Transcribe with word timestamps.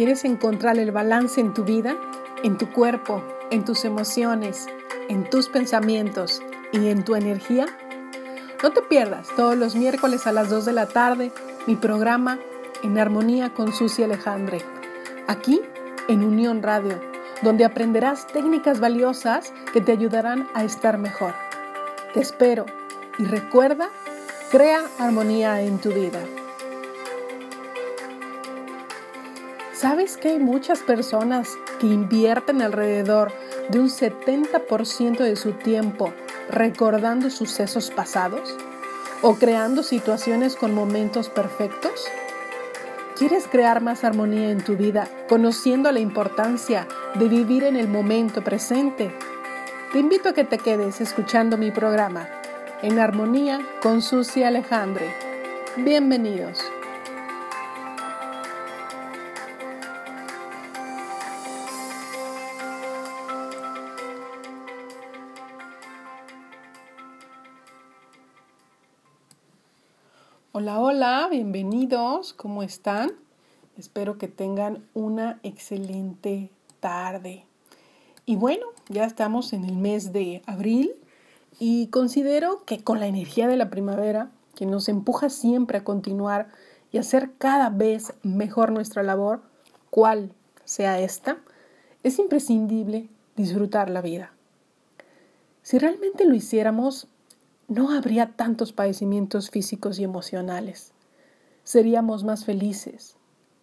¿Quieres 0.00 0.24
encontrar 0.24 0.78
el 0.78 0.92
balance 0.92 1.42
en 1.42 1.52
tu 1.52 1.62
vida, 1.62 1.94
en 2.42 2.56
tu 2.56 2.72
cuerpo, 2.72 3.22
en 3.50 3.66
tus 3.66 3.84
emociones, 3.84 4.66
en 5.10 5.28
tus 5.28 5.50
pensamientos 5.50 6.40
y 6.72 6.88
en 6.88 7.04
tu 7.04 7.16
energía? 7.16 7.66
No 8.62 8.72
te 8.72 8.80
pierdas 8.80 9.28
todos 9.36 9.58
los 9.58 9.76
miércoles 9.76 10.26
a 10.26 10.32
las 10.32 10.48
2 10.48 10.64
de 10.64 10.72
la 10.72 10.86
tarde 10.86 11.32
mi 11.66 11.76
programa 11.76 12.38
En 12.82 12.98
Armonía 12.98 13.52
con 13.52 13.74
Susi 13.74 14.02
Alejandre, 14.02 14.62
aquí 15.26 15.60
en 16.08 16.24
Unión 16.24 16.62
Radio, 16.62 16.98
donde 17.42 17.66
aprenderás 17.66 18.26
técnicas 18.26 18.80
valiosas 18.80 19.52
que 19.74 19.82
te 19.82 19.92
ayudarán 19.92 20.48
a 20.54 20.64
estar 20.64 20.96
mejor. 20.96 21.34
Te 22.14 22.20
espero 22.20 22.64
y 23.18 23.24
recuerda, 23.24 23.90
crea 24.50 24.80
armonía 24.98 25.60
en 25.60 25.78
tu 25.78 25.90
vida. 25.90 26.20
¿Sabes 29.80 30.18
que 30.18 30.28
hay 30.28 30.38
muchas 30.38 30.80
personas 30.80 31.56
que 31.80 31.86
invierten 31.86 32.60
alrededor 32.60 33.32
de 33.70 33.80
un 33.80 33.88
70% 33.88 35.16
de 35.16 35.36
su 35.36 35.52
tiempo 35.52 36.12
recordando 36.50 37.30
sucesos 37.30 37.90
pasados 37.90 38.54
o 39.22 39.36
creando 39.36 39.82
situaciones 39.82 40.54
con 40.54 40.74
momentos 40.74 41.30
perfectos? 41.30 42.04
¿Quieres 43.16 43.48
crear 43.48 43.80
más 43.80 44.04
armonía 44.04 44.50
en 44.50 44.62
tu 44.62 44.76
vida 44.76 45.08
conociendo 45.30 45.90
la 45.92 46.00
importancia 46.00 46.86
de 47.14 47.28
vivir 47.28 47.64
en 47.64 47.76
el 47.76 47.88
momento 47.88 48.44
presente? 48.44 49.10
Te 49.94 49.98
invito 49.98 50.28
a 50.28 50.34
que 50.34 50.44
te 50.44 50.58
quedes 50.58 51.00
escuchando 51.00 51.56
mi 51.56 51.70
programa 51.70 52.28
En 52.82 52.98
Armonía 52.98 53.62
con 53.80 54.02
Susi 54.02 54.44
Alejandre. 54.44 55.10
Bienvenidos. 55.78 56.70
Hola, 70.62 70.78
hola, 70.78 71.28
bienvenidos, 71.30 72.34
¿cómo 72.34 72.62
están? 72.62 73.12
Espero 73.78 74.18
que 74.18 74.28
tengan 74.28 74.84
una 74.92 75.40
excelente 75.42 76.50
tarde. 76.80 77.46
Y 78.26 78.36
bueno, 78.36 78.66
ya 78.90 79.06
estamos 79.06 79.54
en 79.54 79.64
el 79.64 79.78
mes 79.78 80.12
de 80.12 80.42
abril 80.44 80.92
y 81.58 81.86
considero 81.86 82.62
que 82.66 82.84
con 82.84 83.00
la 83.00 83.06
energía 83.06 83.48
de 83.48 83.56
la 83.56 83.70
primavera, 83.70 84.32
que 84.54 84.66
nos 84.66 84.90
empuja 84.90 85.30
siempre 85.30 85.78
a 85.78 85.84
continuar 85.84 86.48
y 86.92 86.98
hacer 86.98 87.30
cada 87.38 87.70
vez 87.70 88.12
mejor 88.22 88.70
nuestra 88.70 89.02
labor, 89.02 89.40
cual 89.88 90.30
sea 90.66 91.00
esta, 91.00 91.38
es 92.02 92.18
imprescindible 92.18 93.08
disfrutar 93.34 93.88
la 93.88 94.02
vida. 94.02 94.34
Si 95.62 95.78
realmente 95.78 96.26
lo 96.26 96.34
hiciéramos, 96.34 97.08
no 97.70 97.92
habría 97.92 98.32
tantos 98.32 98.72
padecimientos 98.72 99.48
físicos 99.48 100.00
y 100.00 100.04
emocionales. 100.04 100.92
Seríamos 101.62 102.24
más 102.24 102.44
felices. 102.44 103.14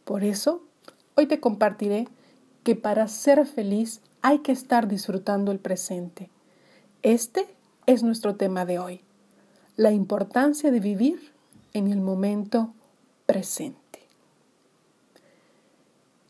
Por 0.05 0.23
eso, 0.23 0.64
hoy 1.16 1.27
te 1.27 1.41
compartiré 1.41 2.08
que 2.64 2.75
para 2.77 3.09
ser 3.09 3.45
feliz 3.45 3.99
hay 4.22 4.39
que 4.39 4.53
estar 4.53 4.88
disfrutando 4.88 5.52
el 5.52 5.59
presente. 5.59 6.30
Este 7.02 7.53
es 7.86 8.02
nuestro 8.02 8.38
tema 8.38 8.66
de 8.66 8.80
hoy, 8.80 9.02
la 9.75 9.91
importancia 9.91 10.71
de 10.71 10.80
vivir 10.80 11.33
en 11.73 11.92
el 11.92 11.99
momento 11.99 12.73
presente. 13.26 14.08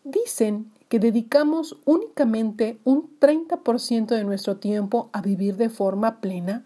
Dicen 0.03 0.71
que 0.89 0.97
dedicamos 0.97 1.77
únicamente 1.85 2.79
un 2.85 3.19
30% 3.19 4.07
de 4.07 4.23
nuestro 4.23 4.57
tiempo 4.57 5.11
a 5.13 5.21
vivir 5.21 5.57
de 5.57 5.69
forma 5.69 6.21
plena 6.21 6.65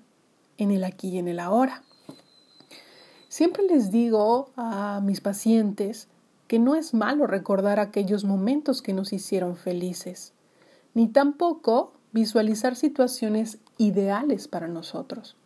en 0.63 0.71
el 0.71 0.83
aquí 0.83 1.09
y 1.09 1.17
en 1.17 1.27
el 1.27 1.39
ahora. 1.39 1.83
Siempre 3.29 3.63
les 3.63 3.91
digo 3.91 4.49
a 4.55 5.01
mis 5.03 5.21
pacientes 5.21 6.07
que 6.47 6.59
no 6.59 6.75
es 6.75 6.93
malo 6.93 7.27
recordar 7.27 7.79
aquellos 7.79 8.25
momentos 8.25 8.81
que 8.81 8.93
nos 8.93 9.13
hicieron 9.13 9.55
felices, 9.55 10.33
ni 10.93 11.07
tampoco 11.07 11.93
visualizar 12.11 12.75
situaciones 12.75 13.57
ideales 13.77 14.47
para 14.47 14.67
nosotros. 14.67 15.37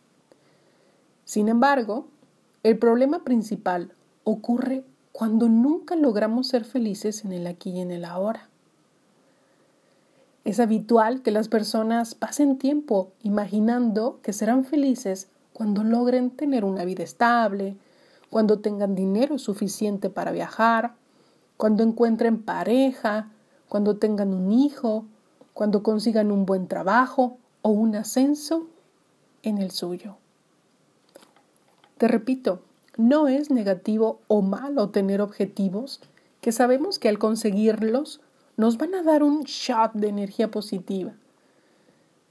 Sin 1.24 1.48
embargo, 1.48 2.08
el 2.62 2.78
problema 2.78 3.22
principal 3.22 3.92
ocurre 4.24 4.84
cuando 5.12 5.48
nunca 5.48 5.94
logramos 5.94 6.48
ser 6.48 6.64
felices 6.64 7.24
en 7.24 7.32
el 7.32 7.46
aquí 7.46 7.70
y 7.70 7.80
en 7.80 7.92
el 7.92 8.04
ahora. 8.04 8.50
Es 10.46 10.60
habitual 10.60 11.22
que 11.22 11.32
las 11.32 11.48
personas 11.48 12.14
pasen 12.14 12.56
tiempo 12.56 13.10
imaginando 13.24 14.20
que 14.22 14.32
serán 14.32 14.64
felices 14.64 15.28
cuando 15.52 15.82
logren 15.82 16.30
tener 16.30 16.64
una 16.64 16.84
vida 16.84 17.02
estable, 17.02 17.76
cuando 18.30 18.60
tengan 18.60 18.94
dinero 18.94 19.38
suficiente 19.38 20.08
para 20.08 20.30
viajar, 20.30 20.94
cuando 21.56 21.82
encuentren 21.82 22.40
pareja, 22.40 23.28
cuando 23.68 23.96
tengan 23.96 24.32
un 24.32 24.52
hijo, 24.52 25.04
cuando 25.52 25.82
consigan 25.82 26.30
un 26.30 26.46
buen 26.46 26.68
trabajo 26.68 27.38
o 27.62 27.70
un 27.70 27.96
ascenso 27.96 28.68
en 29.42 29.58
el 29.58 29.72
suyo. 29.72 30.16
Te 31.98 32.06
repito, 32.06 32.60
no 32.96 33.26
es 33.26 33.50
negativo 33.50 34.20
o 34.28 34.42
malo 34.42 34.90
tener 34.90 35.20
objetivos 35.20 36.00
que 36.40 36.52
sabemos 36.52 37.00
que 37.00 37.08
al 37.08 37.18
conseguirlos 37.18 38.20
nos 38.56 38.78
van 38.78 38.94
a 38.94 39.02
dar 39.02 39.22
un 39.22 39.42
shot 39.42 39.92
de 39.92 40.08
energía 40.08 40.50
positiva. 40.50 41.12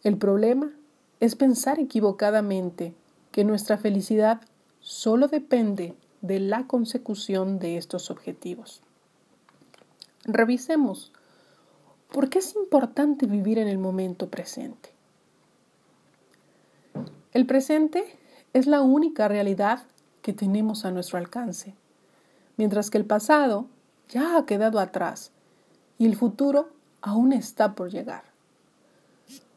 El 0.04 0.18
problema 0.18 0.72
es 1.20 1.36
pensar 1.36 1.80
equivocadamente 1.80 2.94
que 3.32 3.44
nuestra 3.44 3.78
felicidad 3.78 4.42
solo 4.80 5.28
depende 5.28 5.96
de 6.22 6.40
la 6.40 6.68
consecución 6.68 7.60
de 7.60 7.78
estos 7.78 8.10
objetivos. 8.10 8.82
Revisemos 10.24 11.12
por 12.12 12.30
qué 12.30 12.40
es 12.40 12.56
importante 12.56 13.28
vivir 13.28 13.60
en 13.60 13.68
el 13.68 13.78
momento 13.78 14.30
presente. 14.30 14.90
El 17.34 17.46
presente 17.46 18.04
es 18.54 18.66
la 18.66 18.82
única 18.82 19.28
realidad 19.28 19.84
que 20.22 20.34
tenemos 20.34 20.86
a 20.86 20.92
nuestro 20.92 21.18
alcance, 21.18 21.76
mientras 22.58 22.90
que 22.90 22.98
el 22.98 23.06
pasado 23.06 23.68
ya 24.08 24.38
ha 24.38 24.46
quedado 24.46 24.80
atrás 24.80 25.32
y 25.98 26.06
el 26.06 26.16
futuro 26.16 26.70
aún 27.02 27.34
está 27.34 27.76
por 27.76 27.90
llegar. 27.90 28.24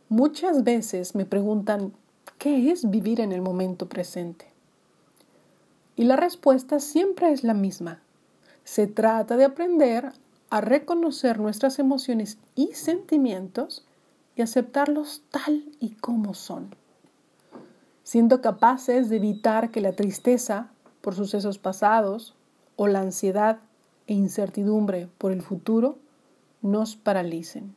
Muchas 0.08 0.64
veces 0.64 1.14
me 1.14 1.26
preguntan, 1.26 1.92
¿qué 2.38 2.70
es 2.70 2.88
vivir 2.88 3.20
en 3.20 3.32
el 3.32 3.42
momento 3.42 3.88
presente? 3.88 4.46
Y 5.96 6.04
la 6.04 6.16
respuesta 6.16 6.80
siempre 6.80 7.32
es 7.32 7.44
la 7.44 7.54
misma. 7.54 8.00
Se 8.64 8.86
trata 8.86 9.36
de 9.36 9.44
aprender 9.44 10.12
a 10.50 10.60
reconocer 10.60 11.38
nuestras 11.38 11.78
emociones 11.78 12.38
y 12.54 12.68
sentimientos 12.68 13.84
y 14.36 14.42
aceptarlos 14.42 15.22
tal 15.30 15.64
y 15.80 15.90
como 15.96 16.32
son, 16.32 16.74
siendo 18.04 18.40
capaces 18.40 19.08
de 19.08 19.16
evitar 19.16 19.70
que 19.70 19.80
la 19.80 19.92
tristeza 19.92 20.70
por 21.00 21.14
sucesos 21.14 21.58
pasados 21.58 22.34
o 22.76 22.86
la 22.86 23.00
ansiedad 23.00 23.58
e 24.06 24.14
incertidumbre 24.14 25.08
por 25.18 25.32
el 25.32 25.42
futuro 25.42 25.98
nos 26.62 26.96
paralicen. 26.96 27.74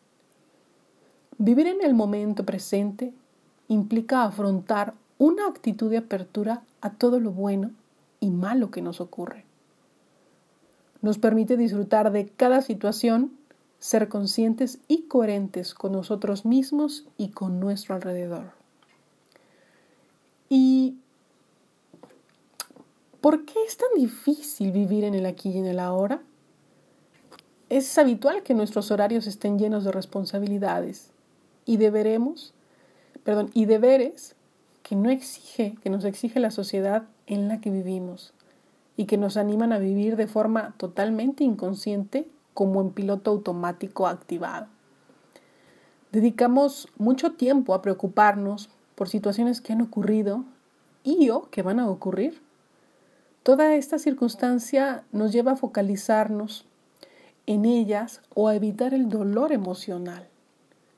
Vivir 1.38 1.68
en 1.68 1.84
el 1.84 1.94
momento 1.94 2.46
presente 2.46 3.14
implica 3.68 4.24
afrontar 4.24 4.94
una 5.18 5.48
actitud 5.48 5.90
de 5.90 5.98
apertura 5.98 6.64
a 6.82 6.92
todo 6.92 7.20
lo 7.20 7.32
bueno 7.32 7.72
y 8.20 8.30
malo 8.30 8.72
que 8.72 8.82
nos 8.82 9.02
ocurre. 9.02 9.46
Nos 11.02 11.18
permite 11.18 11.58
disfrutar 11.58 12.12
de 12.12 12.28
cada 12.28 12.62
situación, 12.62 13.32
ser 13.80 14.08
conscientes 14.08 14.80
y 14.88 15.04
coherentes 15.04 15.74
con 15.74 15.94
nosotros 15.94 16.46
mismos 16.46 17.06
y 17.18 17.30
con 17.30 17.60
nuestro 17.60 17.96
alrededor. 17.96 18.52
¿Y 20.50 20.98
por 23.22 23.46
qué 23.46 23.64
es 23.66 23.78
tan 23.78 23.90
difícil 23.96 24.72
vivir 24.72 25.04
en 25.04 25.16
el 25.16 25.26
aquí 25.26 25.50
y 25.50 25.58
en 25.58 25.66
el 25.66 25.80
ahora? 25.80 26.22
Es 27.72 27.98
habitual 27.98 28.44
que 28.44 28.54
nuestros 28.54 28.92
horarios 28.92 29.28
estén 29.28 29.58
llenos 29.58 29.86
de 29.86 29.94
responsabilidades 29.94 31.10
y 31.66 31.78
deberemos, 31.78 32.54
y 33.54 33.64
deberes 33.64 34.36
que 34.84 34.98
no 34.98 35.10
exige, 35.10 35.78
que 35.82 35.90
nos 35.90 36.04
exige 36.04 36.42
la 36.42 36.52
sociedad 36.52 37.04
en 37.28 37.48
la 37.48 37.62
que 37.62 37.70
vivimos 37.70 38.34
y 38.98 39.06
que 39.06 39.18
nos 39.18 39.38
animan 39.38 39.72
a 39.72 39.80
vivir 39.80 40.18
de 40.18 40.28
forma 40.28 40.74
totalmente 40.76 41.46
inconsciente 41.46 42.28
como 42.54 42.82
en 42.82 42.90
piloto 42.90 43.32
automático 43.32 44.06
activado. 44.06 44.68
Dedicamos 46.12 46.90
mucho 46.98 47.36
tiempo 47.36 47.74
a 47.74 47.82
preocuparnos 47.82 48.70
por 48.96 49.08
situaciones 49.08 49.62
que 49.62 49.72
han 49.72 49.82
ocurrido 49.82 50.44
y 51.06 51.30
o 51.30 51.50
que 51.50 51.62
van 51.62 51.80
a 51.80 51.90
ocurrir. 51.90 52.42
Toda 53.44 53.76
esta 53.76 53.98
circunstancia 53.98 55.06
nos 55.14 55.32
lleva 55.32 55.54
a 55.54 55.56
focalizarnos 55.56 56.66
en 57.54 57.66
ellas 57.66 58.22
o 58.34 58.48
a 58.48 58.56
evitar 58.56 58.94
el 58.94 59.10
dolor 59.10 59.52
emocional, 59.52 60.26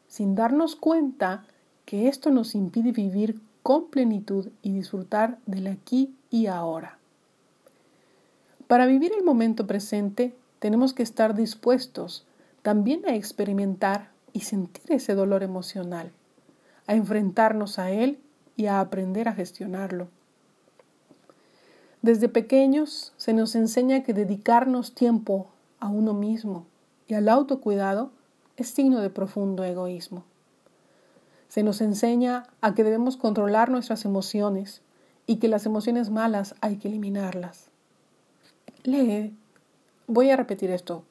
sin 0.07 0.35
darnos 0.35 0.75
cuenta 0.75 1.45
que 1.85 2.07
esto 2.07 2.29
nos 2.29 2.53
impide 2.53 2.91
vivir 2.91 3.41
con 3.63 3.89
plenitud 3.89 4.49
y 4.61 4.71
disfrutar 4.71 5.39
del 5.47 5.65
aquí 5.65 6.13
y 6.29 6.45
ahora. 6.45 6.99
Para 8.67 8.85
vivir 8.85 9.13
el 9.17 9.23
momento 9.23 9.65
presente 9.65 10.35
tenemos 10.59 10.93
que 10.93 11.01
estar 11.01 11.33
dispuestos 11.33 12.23
también 12.61 13.01
a 13.07 13.15
experimentar 13.15 14.11
y 14.31 14.41
sentir 14.41 14.91
ese 14.91 15.15
dolor 15.15 15.41
emocional, 15.41 16.11
a 16.85 16.93
enfrentarnos 16.93 17.79
a 17.79 17.89
él 17.89 18.19
y 18.55 18.67
a 18.67 18.79
aprender 18.79 19.27
a 19.27 19.33
gestionarlo. 19.33 20.07
Desde 22.03 22.29
pequeños 22.29 23.13
se 23.17 23.33
nos 23.33 23.55
enseña 23.55 24.03
que 24.03 24.13
dedicarnos 24.13 24.93
tiempo 24.93 25.47
a 25.83 25.89
uno 25.89 26.13
mismo 26.13 26.65
y 27.07 27.13
al 27.13 27.27
autocuidado 27.27 28.11
es 28.55 28.69
signo 28.69 29.01
de 29.01 29.09
profundo 29.09 29.65
egoísmo. 29.65 30.23
Se 31.49 31.61
nos 31.61 31.81
enseña 31.81 32.47
a 32.61 32.73
que 32.73 32.85
debemos 32.85 33.17
controlar 33.17 33.69
nuestras 33.69 34.05
emociones 34.05 34.81
y 35.27 35.37
que 35.37 35.49
las 35.49 35.65
emociones 35.65 36.09
malas 36.09 36.55
hay 36.61 36.77
que 36.77 36.87
eliminarlas. 36.87 37.69
Lee. 38.83 39.35
Voy 40.07 40.29
a 40.29 40.37
repetir 40.37 40.71
esto 40.71 41.03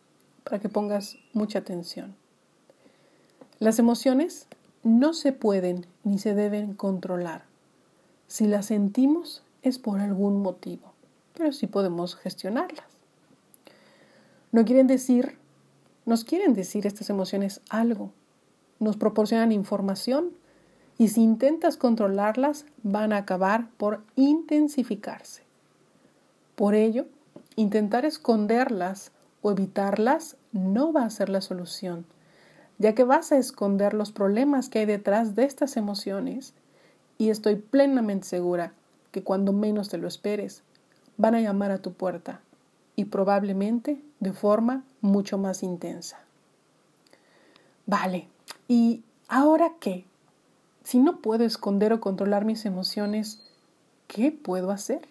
para 0.44 0.58
que 0.58 0.68
pongas 0.68 1.16
mucha 1.32 1.58
atención. 1.58 2.14
Las 3.58 3.78
emociones 3.78 4.46
no 4.82 5.12
se 5.12 5.32
pueden 5.32 5.86
ni 6.02 6.18
se 6.18 6.34
deben 6.34 6.74
controlar. 6.74 7.44
Si 8.26 8.46
las 8.46 8.66
sentimos 8.66 9.42
es 9.62 9.78
por 9.78 10.00
algún 10.00 10.42
motivo, 10.42 10.92
pero 11.34 11.52
sí 11.52 11.66
podemos 11.66 12.16
gestionarlas. 12.16 12.91
No 14.52 14.66
quieren 14.66 14.86
decir, 14.86 15.38
nos 16.04 16.24
quieren 16.24 16.52
decir 16.52 16.86
estas 16.86 17.08
emociones 17.08 17.62
algo, 17.70 18.12
nos 18.80 18.98
proporcionan 18.98 19.50
información 19.50 20.32
y 20.98 21.08
si 21.08 21.22
intentas 21.22 21.78
controlarlas 21.78 22.66
van 22.82 23.14
a 23.14 23.16
acabar 23.16 23.70
por 23.78 24.02
intensificarse. 24.14 25.42
Por 26.54 26.74
ello, 26.74 27.06
intentar 27.56 28.04
esconderlas 28.04 29.10
o 29.40 29.52
evitarlas 29.52 30.36
no 30.52 30.92
va 30.92 31.06
a 31.06 31.10
ser 31.10 31.30
la 31.30 31.40
solución, 31.40 32.04
ya 32.76 32.94
que 32.94 33.04
vas 33.04 33.32
a 33.32 33.38
esconder 33.38 33.94
los 33.94 34.12
problemas 34.12 34.68
que 34.68 34.80
hay 34.80 34.86
detrás 34.86 35.34
de 35.34 35.44
estas 35.44 35.78
emociones 35.78 36.52
y 37.16 37.30
estoy 37.30 37.56
plenamente 37.56 38.26
segura 38.26 38.74
que 39.12 39.22
cuando 39.22 39.54
menos 39.54 39.88
te 39.88 39.96
lo 39.96 40.06
esperes, 40.06 40.62
van 41.16 41.36
a 41.36 41.40
llamar 41.40 41.70
a 41.70 41.78
tu 41.78 41.94
puerta 41.94 42.42
y 42.96 43.06
probablemente 43.06 44.02
de 44.20 44.32
forma 44.32 44.84
mucho 45.00 45.38
más 45.38 45.62
intensa. 45.62 46.20
Vale, 47.86 48.28
¿y 48.68 49.02
ahora 49.28 49.72
qué? 49.80 50.04
Si 50.84 50.98
no 50.98 51.18
puedo 51.18 51.44
esconder 51.44 51.92
o 51.92 52.00
controlar 52.00 52.44
mis 52.44 52.64
emociones, 52.64 53.40
¿qué 54.08 54.32
puedo 54.32 54.70
hacer? 54.70 55.08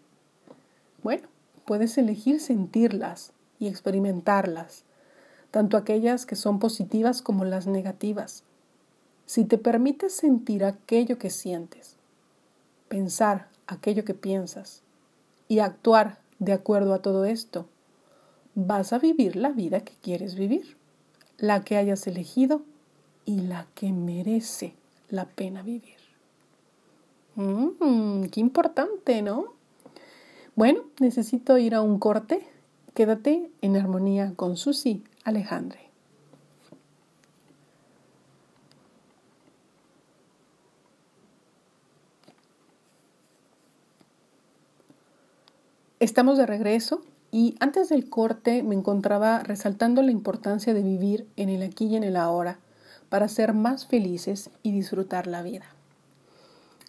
Bueno, 1.03 1.27
puedes 1.65 1.97
elegir 1.97 2.39
sentirlas 2.39 3.31
y 3.59 3.67
experimentarlas, 3.67 4.83
tanto 5.51 5.77
aquellas 5.77 6.25
que 6.25 6.35
son 6.35 6.59
positivas 6.59 7.21
como 7.21 7.45
las 7.45 7.67
negativas. 7.67 8.43
Si 9.25 9.45
te 9.45 9.57
permites 9.57 10.13
sentir 10.13 10.65
aquello 10.65 11.17
que 11.17 11.29
sientes, 11.29 11.95
pensar 12.89 13.47
aquello 13.67 14.03
que 14.03 14.13
piensas 14.13 14.81
y 15.47 15.59
actuar 15.59 16.19
de 16.41 16.53
acuerdo 16.53 16.95
a 16.95 17.03
todo 17.03 17.23
esto, 17.23 17.67
vas 18.55 18.93
a 18.93 18.99
vivir 18.99 19.35
la 19.35 19.49
vida 19.49 19.81
que 19.81 19.93
quieres 20.01 20.33
vivir, 20.33 20.75
la 21.37 21.63
que 21.63 21.77
hayas 21.77 22.07
elegido 22.07 22.63
y 23.25 23.41
la 23.41 23.67
que 23.75 23.93
merece 23.93 24.73
la 25.09 25.25
pena 25.25 25.61
vivir. 25.61 25.97
Mmm, 27.35 28.23
qué 28.31 28.39
importante, 28.39 29.21
¿no? 29.21 29.53
Bueno, 30.55 30.81
necesito 30.99 31.59
ir 31.59 31.75
a 31.75 31.81
un 31.81 31.99
corte. 31.99 32.45
Quédate 32.95 33.51
en 33.61 33.77
armonía 33.77 34.33
con 34.35 34.57
Susi 34.57 35.03
Alejandre. 35.23 35.90
Estamos 46.01 46.39
de 46.39 46.47
regreso 46.47 47.03
y 47.29 47.53
antes 47.59 47.89
del 47.89 48.09
corte 48.09 48.63
me 48.63 48.73
encontraba 48.73 49.37
resaltando 49.43 50.01
la 50.01 50.09
importancia 50.09 50.73
de 50.73 50.81
vivir 50.81 51.27
en 51.35 51.49
el 51.49 51.61
aquí 51.61 51.85
y 51.85 51.95
en 51.95 52.03
el 52.03 52.15
ahora 52.15 52.57
para 53.09 53.27
ser 53.27 53.53
más 53.53 53.85
felices 53.85 54.49
y 54.63 54.71
disfrutar 54.71 55.27
la 55.27 55.43
vida. 55.43 55.67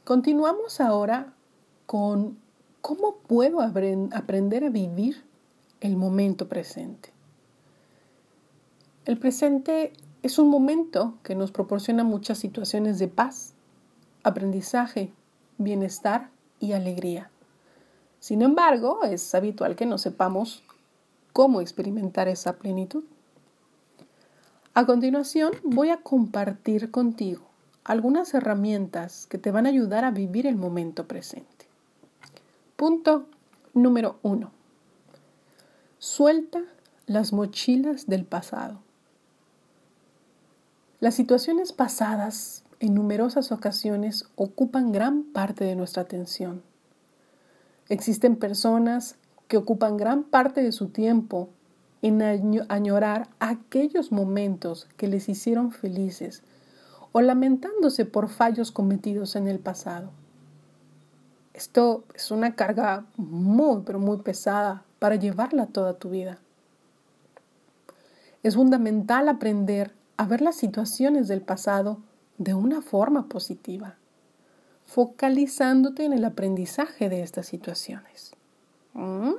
Continuamos 0.04 0.80
ahora 0.80 1.34
con 1.84 2.38
cómo 2.80 3.16
puedo 3.26 3.60
aprender 3.60 4.64
a 4.64 4.70
vivir 4.70 5.22
el 5.82 5.96
momento 5.96 6.48
presente. 6.48 7.10
El 9.04 9.18
presente 9.18 9.92
es 10.22 10.38
un 10.38 10.48
momento 10.48 11.18
que 11.22 11.34
nos 11.34 11.52
proporciona 11.52 12.02
muchas 12.02 12.38
situaciones 12.38 12.98
de 12.98 13.08
paz, 13.08 13.52
aprendizaje, 14.22 15.12
bienestar 15.58 16.30
y 16.60 16.72
alegría. 16.72 17.31
Sin 18.22 18.40
embargo, 18.42 19.02
es 19.02 19.34
habitual 19.34 19.74
que 19.74 19.84
no 19.84 19.98
sepamos 19.98 20.62
cómo 21.32 21.60
experimentar 21.60 22.28
esa 22.28 22.52
plenitud. 22.52 23.02
A 24.74 24.86
continuación, 24.86 25.50
voy 25.64 25.90
a 25.90 26.02
compartir 26.02 26.92
contigo 26.92 27.42
algunas 27.82 28.32
herramientas 28.32 29.26
que 29.26 29.38
te 29.38 29.50
van 29.50 29.66
a 29.66 29.70
ayudar 29.70 30.04
a 30.04 30.12
vivir 30.12 30.46
el 30.46 30.54
momento 30.54 31.08
presente. 31.08 31.66
Punto 32.76 33.26
número 33.74 34.20
uno. 34.22 34.52
Suelta 35.98 36.62
las 37.06 37.32
mochilas 37.32 38.06
del 38.06 38.24
pasado. 38.24 38.78
Las 41.00 41.16
situaciones 41.16 41.72
pasadas 41.72 42.62
en 42.78 42.94
numerosas 42.94 43.50
ocasiones 43.50 44.28
ocupan 44.36 44.92
gran 44.92 45.24
parte 45.24 45.64
de 45.64 45.74
nuestra 45.74 46.02
atención 46.02 46.62
Existen 47.92 48.36
personas 48.36 49.16
que 49.48 49.58
ocupan 49.58 49.98
gran 49.98 50.22
parte 50.22 50.62
de 50.62 50.72
su 50.72 50.88
tiempo 50.88 51.50
en 52.00 52.22
añorar 52.70 53.28
aquellos 53.38 54.12
momentos 54.12 54.88
que 54.96 55.08
les 55.08 55.28
hicieron 55.28 55.72
felices 55.72 56.42
o 57.12 57.20
lamentándose 57.20 58.06
por 58.06 58.30
fallos 58.30 58.72
cometidos 58.72 59.36
en 59.36 59.46
el 59.46 59.58
pasado. 59.58 60.08
Esto 61.52 62.04
es 62.14 62.30
una 62.30 62.54
carga 62.54 63.04
muy, 63.18 63.82
pero 63.84 63.98
muy 63.98 64.16
pesada 64.22 64.84
para 64.98 65.16
llevarla 65.16 65.66
toda 65.66 65.98
tu 65.98 66.08
vida. 66.08 66.38
Es 68.42 68.54
fundamental 68.54 69.28
aprender 69.28 69.92
a 70.16 70.24
ver 70.24 70.40
las 70.40 70.56
situaciones 70.56 71.28
del 71.28 71.42
pasado 71.42 71.98
de 72.38 72.54
una 72.54 72.80
forma 72.80 73.28
positiva 73.28 73.96
focalizándote 74.92 76.04
en 76.04 76.12
el 76.12 76.22
aprendizaje 76.22 77.08
de 77.08 77.22
estas 77.22 77.46
situaciones. 77.46 78.32
¿Mm? 78.92 79.32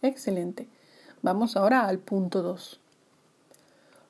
Excelente. 0.00 0.66
Vamos 1.20 1.58
ahora 1.58 1.86
al 1.86 1.98
punto 1.98 2.40
2. 2.40 2.80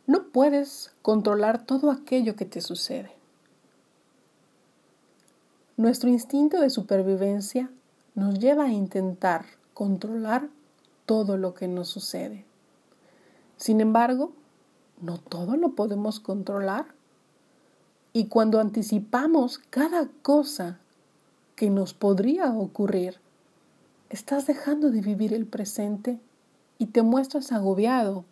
No 0.07 0.29
puedes 0.29 0.93
controlar 1.03 1.67
todo 1.67 1.91
aquello 1.91 2.37
que 2.37 2.45
te 2.45 2.61
sucede. 2.61 3.11
Nuestro 5.77 6.09
instinto 6.09 6.61
de 6.61 6.71
supervivencia 6.71 7.69
nos 8.15 8.39
lleva 8.39 8.67
a 8.67 8.73
intentar 8.73 9.47
controlar 9.75 10.49
todo 11.07 11.37
lo 11.39 11.55
que 11.55 11.67
nos 11.67 11.89
sucede. 11.89 12.45
Sin 13.57 13.81
embargo, 13.81 14.31
no 15.01 15.19
todo 15.19 15.57
lo 15.57 15.75
podemos 15.75 16.21
controlar 16.21 16.87
y 18.13 18.27
cuando 18.27 18.61
anticipamos 18.61 19.59
cada 19.71 20.09
cosa 20.23 20.79
que 21.57 21.71
nos 21.71 21.95
podría 21.95 22.53
ocurrir, 22.53 23.21
estás 24.11 24.47
dejando 24.47 24.91
de 24.91 25.01
vivir 25.01 25.33
el 25.33 25.47
presente 25.47 26.21
y 26.79 26.87
te 26.87 27.03
muestras 27.03 27.53
agobiado, 27.53 28.25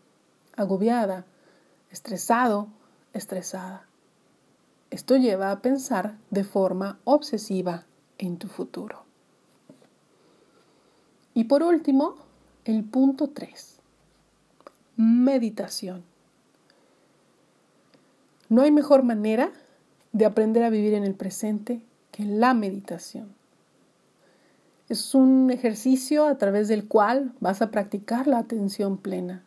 agobiada, 0.57 1.25
estresado, 1.91 2.69
estresada. 3.15 3.87
Esto 4.91 5.17
lleva 5.17 5.51
a 5.51 5.61
pensar 5.61 6.19
de 6.31 6.45
forma 6.45 6.99
obsesiva 7.05 7.85
en 8.19 8.37
tu 8.37 8.49
futuro. 8.49 9.05
Y 11.33 11.45
por 11.45 11.63
último, 11.63 12.17
el 12.65 12.85
punto 12.85 13.31
3. 13.31 13.79
Meditación. 14.97 16.03
No 18.49 18.63
hay 18.63 18.73
mejor 18.73 19.05
manera 19.05 19.53
de 20.13 20.25
aprender 20.25 20.63
a 20.65 20.71
vivir 20.71 20.95
en 20.95 21.05
el 21.05 21.15
presente 21.15 21.81
que 22.11 22.25
la 22.25 22.55
meditación. 22.55 23.29
Es 24.89 25.15
un 25.15 25.51
ejercicio 25.51 26.27
a 26.27 26.37
través 26.37 26.67
del 26.67 26.89
cual 26.89 27.33
vas 27.39 27.63
a 27.63 27.71
practicar 27.71 28.27
la 28.27 28.39
atención 28.39 28.97
plena. 28.97 29.45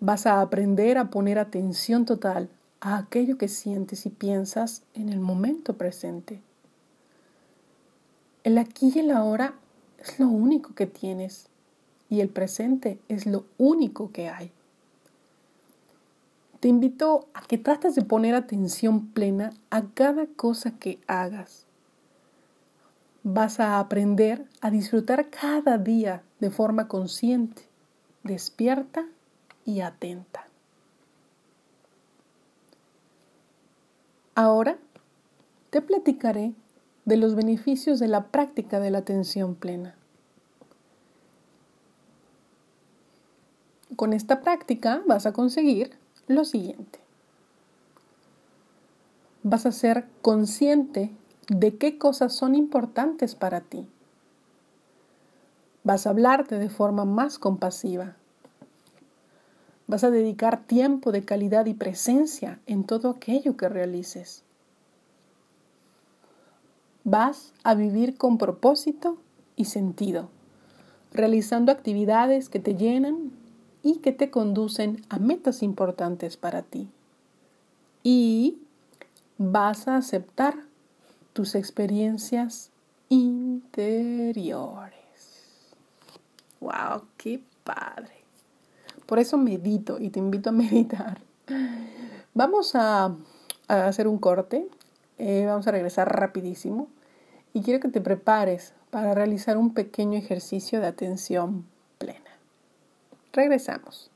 Vas 0.00 0.26
a 0.26 0.40
aprender 0.40 0.98
a 0.98 1.10
poner 1.10 1.38
atención 1.38 2.04
total 2.04 2.48
a 2.80 2.98
aquello 2.98 3.38
que 3.38 3.48
sientes 3.48 4.04
y 4.04 4.10
piensas 4.10 4.82
en 4.94 5.10
el 5.10 5.20
momento 5.20 5.74
presente. 5.74 6.40
El 8.42 8.58
aquí 8.58 8.92
y 8.94 8.98
el 8.98 9.10
ahora 9.10 9.54
es 9.98 10.18
lo 10.18 10.28
único 10.28 10.74
que 10.74 10.86
tienes 10.86 11.46
y 12.10 12.20
el 12.20 12.28
presente 12.28 12.98
es 13.08 13.26
lo 13.26 13.44
único 13.58 14.10
que 14.12 14.28
hay. 14.28 14.52
Te 16.60 16.68
invito 16.68 17.28
a 17.34 17.42
que 17.42 17.58
trates 17.58 17.94
de 17.94 18.02
poner 18.02 18.34
atención 18.34 19.08
plena 19.08 19.52
a 19.70 19.82
cada 19.94 20.26
cosa 20.26 20.78
que 20.78 20.98
hagas. 21.06 21.66
Vas 23.22 23.60
a 23.60 23.78
aprender 23.78 24.46
a 24.60 24.70
disfrutar 24.70 25.28
cada 25.28 25.78
día 25.78 26.22
de 26.40 26.50
forma 26.50 26.88
consciente, 26.88 27.62
despierta 28.22 29.06
y 29.64 29.80
atenta. 29.80 30.46
Ahora 34.34 34.78
te 35.70 35.82
platicaré 35.82 36.54
de 37.04 37.16
los 37.16 37.34
beneficios 37.34 37.98
de 37.98 38.08
la 38.08 38.28
práctica 38.28 38.80
de 38.80 38.90
la 38.90 38.98
atención 38.98 39.54
plena. 39.54 39.94
Con 43.96 44.12
esta 44.12 44.40
práctica 44.40 45.02
vas 45.06 45.24
a 45.26 45.32
conseguir 45.32 45.96
lo 46.28 46.44
siguiente. 46.44 47.00
Vas 49.42 49.66
a 49.66 49.72
ser 49.72 50.06
consciente 50.22 51.12
de 51.48 51.76
qué 51.76 51.98
cosas 51.98 52.34
son 52.34 52.54
importantes 52.54 53.34
para 53.34 53.60
ti. 53.60 53.88
Vas 55.84 56.06
a 56.06 56.10
hablarte 56.10 56.58
de 56.58 56.68
forma 56.68 57.04
más 57.04 57.38
compasiva. 57.38 58.16
Vas 59.86 60.02
a 60.02 60.10
dedicar 60.10 60.64
tiempo 60.64 61.12
de 61.12 61.24
calidad 61.24 61.66
y 61.66 61.74
presencia 61.74 62.58
en 62.66 62.82
todo 62.82 63.10
aquello 63.10 63.56
que 63.56 63.68
realices. 63.68 64.42
Vas 67.04 67.52
a 67.62 67.76
vivir 67.76 68.16
con 68.16 68.36
propósito 68.36 69.16
y 69.54 69.66
sentido, 69.66 70.28
realizando 71.12 71.70
actividades 71.70 72.48
que 72.48 72.58
te 72.58 72.74
llenan 72.74 73.30
y 73.86 73.98
que 73.98 74.10
te 74.10 74.30
conducen 74.30 75.06
a 75.10 75.20
metas 75.20 75.62
importantes 75.62 76.36
para 76.36 76.62
ti. 76.62 76.90
Y 78.02 78.58
vas 79.38 79.86
a 79.86 79.96
aceptar 79.96 80.56
tus 81.32 81.54
experiencias 81.54 82.72
interiores. 83.08 84.90
¡Wow! 86.58 87.04
¡Qué 87.16 87.40
padre! 87.62 88.24
Por 89.06 89.20
eso 89.20 89.38
medito 89.38 90.00
y 90.00 90.10
te 90.10 90.18
invito 90.18 90.50
a 90.50 90.52
meditar. 90.64 91.20
Vamos 92.34 92.74
a, 92.74 93.14
hacer 93.68 94.08
un 94.08 94.18
corte. 94.18 94.66
Eh, 95.18 95.44
vamos 95.46 95.68
a 95.68 95.70
regresar 95.70 96.12
rapidísimo. 96.12 96.88
Y 97.54 97.62
quiero 97.62 97.78
que 97.78 97.88
te 97.88 98.00
prepares 98.00 98.74
para 98.90 99.14
realizar 99.14 99.56
un 99.56 99.74
pequeño 99.74 100.18
ejercicio 100.18 100.80
de 100.80 100.88
atención 100.88 101.66
Regresamos. 103.36 104.10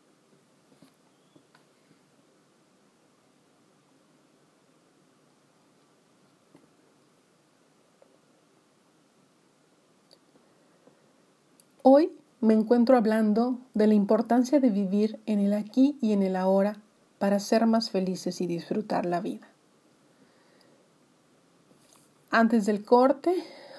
Hoy 11.83 12.11
me 12.41 12.55
encuentro 12.55 12.97
hablando 12.97 13.59
de 13.75 13.89
la 13.89 13.93
importancia 13.93 14.59
de 14.59 14.71
vivir 14.71 15.21
en 15.27 15.41
el 15.41 15.53
aquí 15.53 15.99
y 16.01 16.15
en 16.15 16.23
el 16.23 16.35
ahora 16.35 16.79
para 17.19 17.41
ser 17.41 17.67
más 17.67 17.91
felices 17.91 18.41
y 18.41 18.47
disfrutar 18.47 19.05
la 19.05 19.21
vida. 19.21 19.47
Antes 22.31 22.65
del 22.65 22.83
corte 22.83 23.35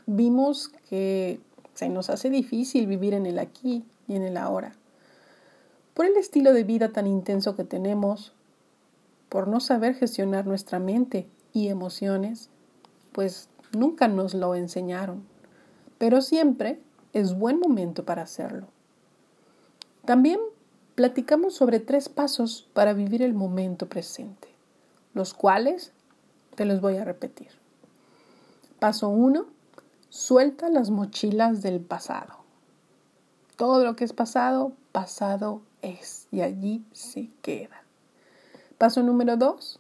vimos 0.06 0.70
que 0.88 1.40
se 1.74 1.90
nos 1.90 2.12
hace 2.12 2.30
difícil 2.30 2.86
vivir 2.86 3.16
en 3.16 3.26
el 3.26 3.40
aquí 3.40 3.84
y 4.08 4.16
en 4.16 4.22
el 4.22 4.38
ahora 4.38 4.74
estilo 6.22 6.54
de 6.54 6.64
vida 6.64 6.90
tan 6.90 7.08
intenso 7.08 7.56
que 7.56 7.64
tenemos, 7.64 8.34
por 9.28 9.48
no 9.48 9.60
saber 9.60 9.96
gestionar 9.96 10.46
nuestra 10.46 10.80
mente 10.80 11.28
y 11.52 11.68
emociones, 11.68 12.50
pues 13.12 13.50
nunca 13.78 14.08
nos 14.08 14.34
lo 14.34 14.56
enseñaron, 14.56 15.24
pero 15.98 16.22
siempre 16.22 16.80
es 17.14 17.38
buen 17.38 17.60
momento 17.60 18.06
para 18.06 18.22
hacerlo. 18.22 18.68
También 20.06 20.40
platicamos 20.96 21.56
sobre 21.56 21.80
tres 21.80 22.10
pasos 22.10 22.70
para 22.74 22.94
vivir 22.94 23.22
el 23.22 23.34
momento 23.34 23.88
presente, 23.88 24.48
los 25.14 25.34
cuales 25.34 25.92
te 26.56 26.66
los 26.66 26.82
voy 26.82 26.98
a 26.98 27.06
repetir. 27.06 27.50
Paso 28.80 29.10
1. 29.10 29.46
Suelta 30.10 30.70
las 30.70 30.90
mochilas 30.90 31.62
del 31.62 31.80
pasado. 31.80 32.38
Todo 33.56 33.84
lo 33.84 33.96
que 33.96 34.04
es 34.04 34.14
pasado, 34.14 34.74
pasado 34.92 35.62
es 35.82 36.28
y 36.32 36.42
allí 36.42 36.84
se 36.92 37.30
queda. 37.42 37.84
Paso 38.78 39.04
número 39.04 39.38
dos, 39.38 39.80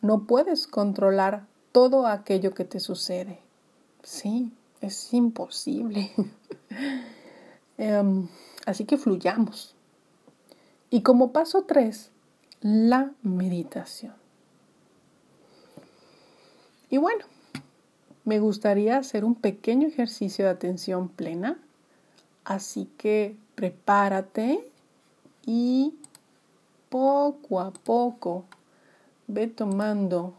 no 0.00 0.24
puedes 0.24 0.66
controlar 0.66 1.46
todo 1.72 2.06
aquello 2.06 2.54
que 2.54 2.64
te 2.64 2.80
sucede. 2.80 3.38
Sí, 4.02 4.52
es 4.80 5.12
imposible. 5.12 6.12
Em, 7.78 8.28
así 8.64 8.84
que 8.84 8.96
fluyamos. 8.96 9.74
Y 10.90 11.00
como 11.00 11.32
paso 11.32 11.64
tres, 11.64 12.10
la 12.60 13.10
meditación. 13.22 14.14
Y 16.90 16.98
bueno, 16.98 17.24
me 18.24 18.38
gustaría 18.38 18.98
hacer 18.98 19.24
un 19.24 19.34
pequeño 19.34 19.88
ejercicio 19.88 20.44
de 20.44 20.50
atención 20.52 21.08
plena. 21.08 21.58
Así 22.44 22.88
que 22.98 23.36
prepárate 23.54 24.70
y 25.46 25.94
poco 26.88 27.60
a 27.60 27.70
poco 27.70 28.44
ve 29.26 29.46
tomando 29.48 30.34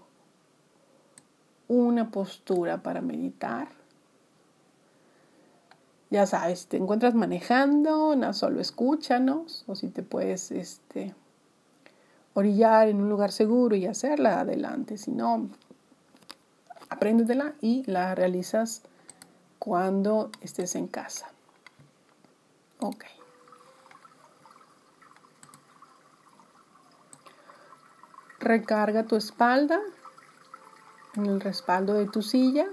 una 1.68 2.12
postura 2.12 2.84
para 2.84 3.02
meditar. 3.02 3.70
Ya 6.10 6.28
sabes, 6.28 6.68
te 6.68 6.78
encuentras 6.78 7.16
manejando, 7.16 8.16
no 8.16 8.34
solo 8.34 8.62
escúchanos, 8.62 9.64
o 9.68 9.76
si 9.76 9.88
te 9.88 10.04
puedes 10.04 10.52
este, 10.52 11.16
orillar 12.36 12.88
en 12.88 13.02
un 13.02 13.10
lugar 13.10 13.32
seguro 13.32 13.76
y 13.76 13.88
hacerla 13.88 14.42
adelante. 14.42 14.98
Si 15.00 15.10
no, 15.10 15.50
apréndetela 16.90 17.56
y 17.62 17.84
la 17.90 18.14
realizas 18.14 18.84
cuando 19.58 20.30
estés 20.42 20.76
en 20.76 20.88
casa. 20.88 21.32
Ok. 22.80 23.06
Recarga 28.44 29.04
tu 29.04 29.16
espalda 29.16 29.80
en 31.14 31.28
el 31.28 31.40
respaldo 31.40 31.94
de 31.94 32.08
tu 32.08 32.22
silla. 32.22 32.68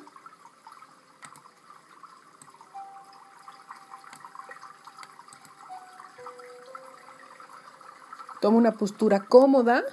Toma 8.41 8.57
una 8.57 8.73
postura 8.73 9.27
cómoda 9.27 9.85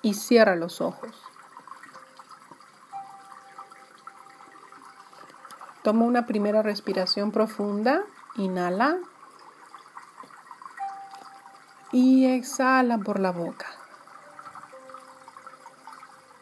y 0.00 0.14
cierra 0.14 0.56
los 0.56 0.80
ojos. 0.80 1.22
Toma 5.82 6.06
una 6.06 6.24
primera 6.24 6.62
respiración 6.62 7.30
profunda, 7.30 8.04
inhala 8.36 9.00
y 11.92 12.24
exhala 12.24 12.96
por 12.96 13.20
la 13.20 13.32
boca. 13.32 13.77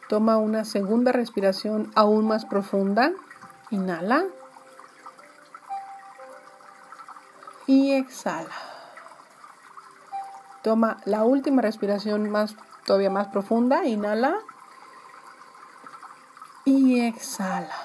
Toma 0.07 0.37
una 0.37 0.63
segunda 0.63 1.11
respiración 1.11 1.91
aún 1.95 2.27
más 2.27 2.45
profunda. 2.45 3.11
Inhala. 3.71 4.25
Y 7.65 7.91
exhala. 7.91 8.55
Toma 10.63 10.97
la 11.03 11.23
última 11.23 11.61
respiración 11.61 12.29
más 12.29 12.55
todavía 12.85 13.09
más 13.09 13.27
profunda. 13.27 13.85
Inhala. 13.85 14.37
Y 16.63 17.01
exhala. 17.01 17.75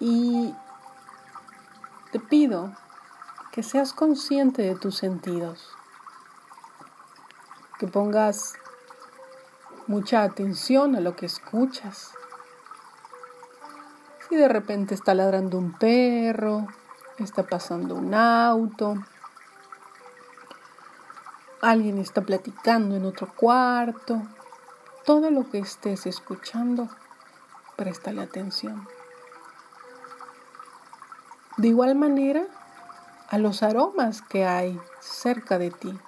Y 0.00 0.54
te 2.12 2.20
pido 2.20 2.72
que 3.52 3.62
seas 3.62 3.92
consciente 3.92 4.62
de 4.62 4.74
tus 4.74 4.96
sentidos 4.96 5.68
que 7.78 7.86
pongas 7.86 8.54
mucha 9.86 10.22
atención 10.22 10.96
a 10.96 11.00
lo 11.00 11.16
que 11.16 11.26
escuchas. 11.26 12.12
Si 14.28 14.36
de 14.36 14.48
repente 14.48 14.94
está 14.94 15.14
ladrando 15.14 15.58
un 15.58 15.72
perro 15.72 16.66
está 17.24 17.42
pasando 17.42 17.94
un 17.94 18.14
auto, 18.14 18.94
alguien 21.60 21.98
está 21.98 22.22
platicando 22.22 22.96
en 22.96 23.04
otro 23.04 23.32
cuarto, 23.34 24.22
todo 25.04 25.30
lo 25.30 25.50
que 25.50 25.58
estés 25.58 26.06
escuchando, 26.06 26.88
préstale 27.76 28.22
atención. 28.22 28.86
De 31.56 31.68
igual 31.68 31.96
manera, 31.96 32.44
a 33.30 33.38
los 33.38 33.62
aromas 33.62 34.22
que 34.22 34.44
hay 34.46 34.80
cerca 35.00 35.58
de 35.58 35.70
ti. 35.70 35.98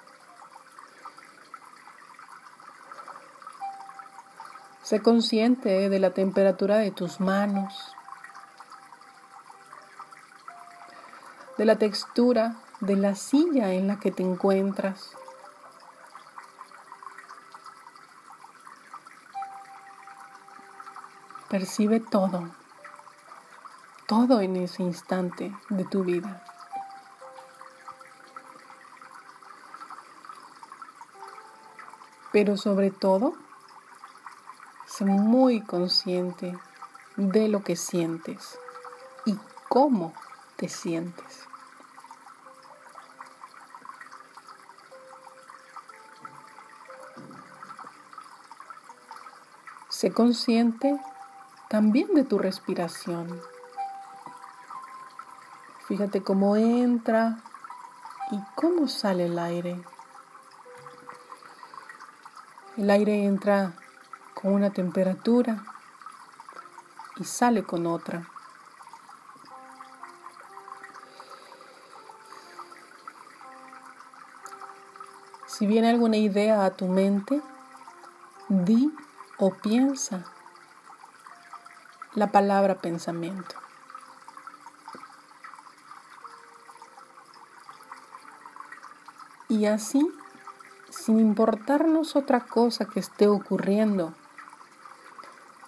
Sé 4.91 5.01
consciente 5.01 5.87
de 5.87 5.99
la 5.99 6.11
temperatura 6.11 6.75
de 6.75 6.91
tus 6.91 7.21
manos, 7.21 7.95
de 11.57 11.63
la 11.63 11.77
textura 11.77 12.57
de 12.81 12.97
la 12.97 13.15
silla 13.15 13.71
en 13.71 13.87
la 13.87 14.01
que 14.01 14.11
te 14.11 14.21
encuentras. 14.21 15.15
Percibe 21.47 22.01
todo, 22.01 22.53
todo 24.07 24.41
en 24.41 24.57
ese 24.57 24.83
instante 24.83 25.55
de 25.69 25.85
tu 25.85 26.03
vida. 26.03 26.43
Pero 32.33 32.57
sobre 32.57 32.91
todo, 32.91 33.37
sé 34.91 35.05
muy 35.05 35.61
consciente 35.61 36.57
de 37.15 37.47
lo 37.47 37.63
que 37.63 37.77
sientes 37.77 38.59
y 39.25 39.37
cómo 39.69 40.13
te 40.57 40.67
sientes. 40.67 41.47
Sé 49.87 50.11
consciente 50.11 50.99
también 51.69 52.13
de 52.13 52.25
tu 52.25 52.37
respiración. 52.37 53.41
Fíjate 55.87 56.21
cómo 56.21 56.57
entra 56.57 57.37
y 58.31 58.39
cómo 58.55 58.89
sale 58.89 59.27
el 59.27 59.39
aire. 59.39 59.81
El 62.75 62.89
aire 62.89 63.25
entra 63.25 63.73
con 64.41 64.53
una 64.53 64.71
temperatura 64.71 65.63
y 67.17 67.23
sale 67.23 67.63
con 67.63 67.85
otra. 67.85 68.27
Si 75.45 75.67
viene 75.67 75.89
alguna 75.89 76.17
idea 76.17 76.65
a 76.65 76.71
tu 76.71 76.87
mente, 76.87 77.41
di 78.49 78.91
o 79.37 79.51
piensa 79.51 80.25
la 82.13 82.31
palabra 82.31 82.79
pensamiento. 82.79 83.55
Y 89.49 89.65
así, 89.65 90.01
sin 90.89 91.19
importarnos 91.19 92.15
otra 92.15 92.45
cosa 92.45 92.85
que 92.85 92.99
esté 92.99 93.27
ocurriendo, 93.27 94.15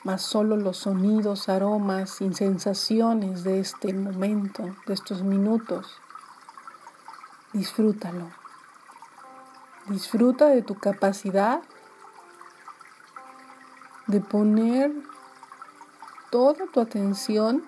más 0.04 0.22
solo 0.22 0.58
los 0.58 0.78
sonidos, 0.78 1.48
aromas 1.48 2.22
y 2.22 2.34
sensaciones 2.34 3.44
de 3.44 3.60
este 3.60 3.94
momento, 3.94 4.76
de 4.86 4.94
estos 4.94 5.24
minutos, 5.24 5.98
disfrútalo. 7.54 8.30
Disfruta 9.88 10.48
de 10.48 10.62
tu 10.62 10.76
capacidad 10.76 11.62
de 14.08 14.20
poner 14.20 14.92
toda 16.32 16.66
tu 16.68 16.82
atención 16.82 17.64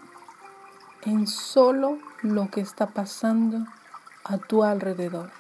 en 1.04 1.28
solo 1.28 2.00
lo 2.22 2.50
que 2.50 2.62
está 2.62 2.88
pasando 2.88 3.66
a 4.24 4.38
tu 4.38 4.64
alrededor. 4.64 5.32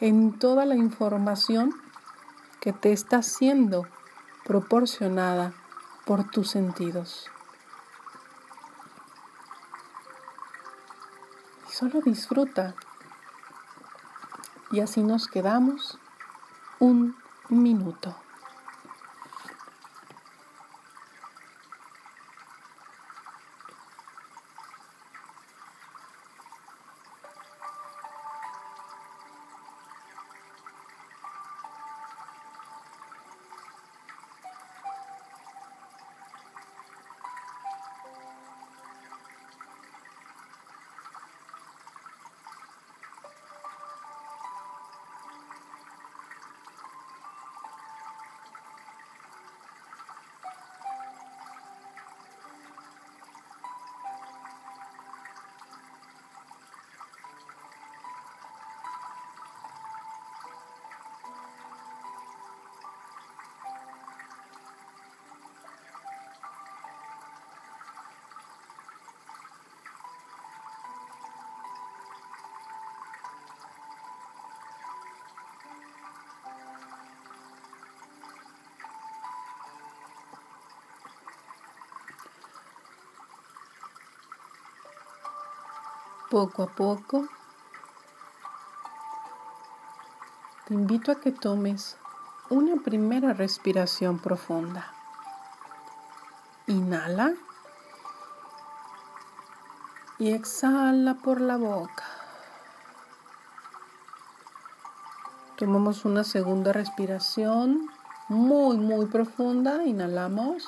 En 0.00 0.38
toda 0.38 0.64
la 0.64 0.74
información 0.74 1.72
que 2.62 2.72
te 2.72 2.92
está 2.92 3.22
siendo 3.22 3.88
proporcionada 4.44 5.52
por 6.06 6.30
tus 6.30 6.48
sentidos. 6.50 7.28
Solo 11.68 12.00
disfruta. 12.02 12.76
Y 14.70 14.78
así 14.78 15.02
nos 15.02 15.26
quedamos 15.26 15.98
un 16.78 17.16
minuto. 17.48 18.14
Poco 86.32 86.62
a 86.62 86.66
poco, 86.66 87.28
te 90.64 90.72
invito 90.72 91.12
a 91.12 91.20
que 91.20 91.30
tomes 91.30 91.98
una 92.48 92.82
primera 92.82 93.34
respiración 93.34 94.18
profunda. 94.18 94.94
Inhala 96.66 97.34
y 100.18 100.32
exhala 100.32 101.16
por 101.16 101.42
la 101.42 101.58
boca. 101.58 102.06
Tomamos 105.58 106.06
una 106.06 106.24
segunda 106.24 106.72
respiración 106.72 107.90
muy, 108.28 108.78
muy 108.78 109.04
profunda. 109.04 109.84
Inhalamos. 109.84 110.66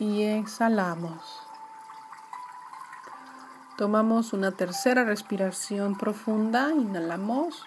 Y 0.00 0.22
exhalamos. 0.22 1.42
Tomamos 3.76 4.32
una 4.32 4.50
tercera 4.50 5.04
respiración 5.04 5.96
profunda, 5.96 6.70
inhalamos 6.72 7.66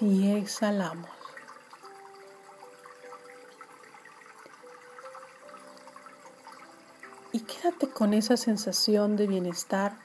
y 0.00 0.30
exhalamos. 0.30 1.10
Y 7.32 7.40
quédate 7.40 7.90
con 7.90 8.14
esa 8.14 8.36
sensación 8.36 9.16
de 9.16 9.26
bienestar, 9.26 9.98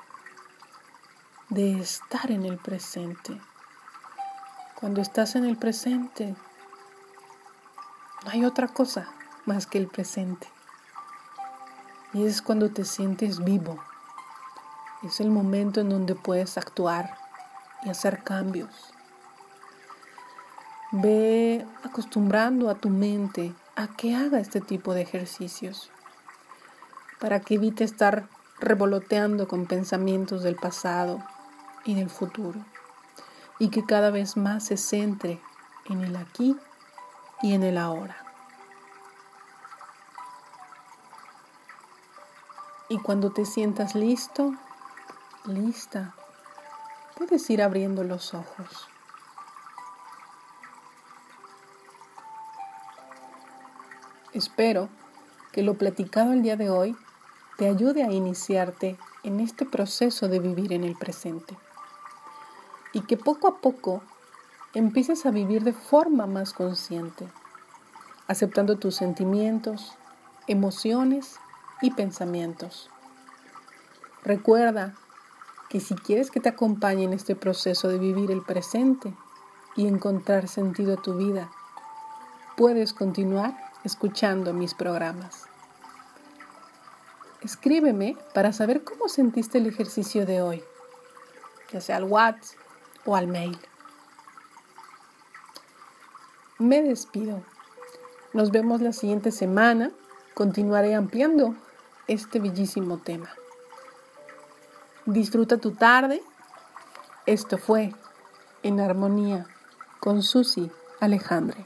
de 1.50 1.80
estar 1.80 2.32
en 2.32 2.46
el 2.46 2.58
presente. 2.58 3.40
Cuando 4.80 5.02
estás 5.02 5.36
en 5.36 5.46
el 5.46 5.58
presente, 5.58 6.36
no 8.24 8.32
hay 8.32 8.44
otra 8.44 8.68
cosa 8.68 9.15
más 9.46 9.68
que 9.68 9.78
el 9.78 9.88
presente. 9.88 10.48
Y 12.14 12.26
es 12.26 12.42
cuando 12.42 12.72
te 12.72 12.86
sientes 12.86 13.44
vivo. 13.44 13.80
Es 15.04 15.20
el 15.20 15.30
momento 15.30 15.82
en 15.82 15.90
donde 15.90 16.16
puedes 16.16 16.58
actuar 16.58 17.18
y 17.84 17.90
hacer 17.90 18.24
cambios. 18.24 18.94
Ve 20.92 21.66
acostumbrando 21.84 22.70
a 22.70 22.76
tu 22.76 22.90
mente 22.90 23.54
a 23.76 23.88
que 23.88 24.16
haga 24.16 24.40
este 24.40 24.62
tipo 24.62 24.94
de 24.94 25.02
ejercicios 25.02 25.92
para 27.20 27.42
que 27.42 27.56
evite 27.56 27.84
estar 27.84 28.30
revoloteando 28.60 29.48
con 29.48 29.66
pensamientos 29.66 30.44
del 30.44 30.56
pasado 30.56 31.24
y 31.84 31.96
del 31.96 32.10
futuro 32.10 32.60
y 33.60 33.70
que 33.70 33.86
cada 33.86 34.12
vez 34.12 34.38
más 34.38 34.66
se 34.66 34.78
centre 34.78 35.42
en 35.90 36.02
el 36.02 36.16
aquí 36.16 36.56
y 37.42 37.54
en 37.54 37.64
el 37.64 37.78
ahora. 37.78 38.25
Y 42.88 43.00
cuando 43.00 43.32
te 43.32 43.46
sientas 43.46 43.96
listo, 43.96 44.54
lista, 45.46 46.14
puedes 47.18 47.50
ir 47.50 47.64
abriendo 47.64 48.04
los 48.04 48.36
ojos. 48.36 48.88
Espero 54.34 54.90
que 55.52 55.64
lo 55.64 55.76
platicado 55.76 56.34
el 56.34 56.44
día 56.44 56.58
de 56.58 56.70
hoy 56.70 56.96
te 57.58 57.68
ayude 57.68 58.04
a 58.04 58.12
iniciarte 58.12 58.98
en 59.24 59.40
este 59.40 59.66
proceso 59.66 60.28
de 60.28 60.40
vivir 60.40 60.74
en 60.74 60.84
el 60.84 60.96
presente 60.96 61.58
y 62.94 63.02
que 63.02 63.18
poco 63.18 63.48
a 63.48 63.62
poco 63.62 64.04
empieces 64.74 65.26
a 65.26 65.32
vivir 65.32 65.64
de 65.64 65.74
forma 65.74 66.28
más 66.28 66.54
consciente, 66.54 67.28
aceptando 68.28 68.78
tus 68.78 68.96
sentimientos, 68.96 69.96
emociones 70.48 71.40
y 71.82 71.92
pensamientos. 71.92 72.90
Recuerda 74.24 74.96
que 75.70 75.80
si 75.80 75.96
quieres 75.96 76.32
que 76.32 76.40
te 76.40 76.50
acompañe 76.50 77.04
en 77.04 77.14
este 77.14 77.36
proceso 77.36 77.88
de 77.88 78.00
vivir 78.00 78.32
el 78.32 78.42
presente 78.42 79.14
y 79.76 79.88
encontrar 79.88 80.48
sentido 80.48 80.94
a 80.94 81.02
tu 81.02 81.16
vida, 81.16 81.52
puedes 82.56 82.94
continuar 82.94 83.56
escuchando 83.84 84.54
mis 84.54 84.74
programas. 84.74 85.48
Escríbeme 87.42 88.18
para 88.34 88.54
saber 88.54 88.84
cómo 88.84 89.08
sentiste 89.08 89.60
el 89.60 89.68
ejercicio 89.68 90.26
de 90.26 90.42
hoy, 90.42 90.64
ya 91.72 91.82
sea 91.82 91.98
al 91.98 92.06
WhatsApp 92.06 92.58
o 93.06 93.16
al 93.16 93.28
mail. 93.28 93.60
Me 96.58 96.82
despido. 96.82 97.44
Nos 98.34 98.52
vemos 98.52 98.82
la 98.82 98.94
siguiente 98.94 99.32
semana. 99.32 99.92
Continuaré 100.34 100.96
ampliando 100.96 101.56
este 102.08 102.40
bellísimo 102.40 102.98
tema. 102.98 103.30
Disfruta 105.06 105.58
tu 105.58 105.72
tarde. 105.72 106.22
Esto 107.26 107.58
fue 107.58 107.94
En 108.64 108.80
Armonía 108.80 109.48
con 110.00 110.22
Susi 110.24 110.72
Alejandre. 111.00 111.66